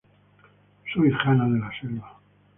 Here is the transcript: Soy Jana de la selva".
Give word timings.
Soy 0.91 1.11
Jana 1.11 1.47
de 1.47 1.59
la 1.59 1.69
selva". 1.79 2.17